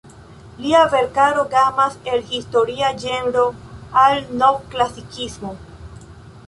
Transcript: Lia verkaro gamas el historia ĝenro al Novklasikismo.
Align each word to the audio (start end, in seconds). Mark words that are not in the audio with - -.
Lia 0.61 0.79
verkaro 0.93 1.43
gamas 1.51 1.97
el 2.13 2.25
historia 2.33 2.91
ĝenro 3.05 3.45
al 4.07 4.27
Novklasikismo. 4.43 5.55